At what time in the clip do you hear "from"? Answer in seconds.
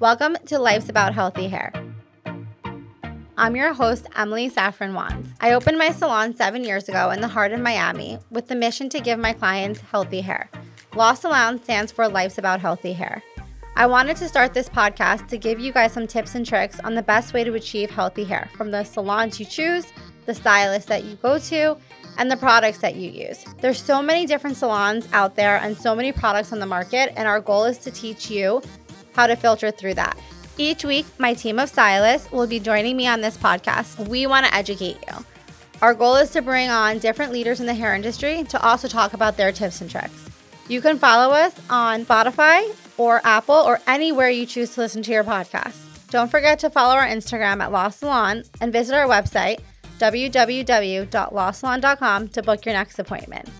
18.56-18.70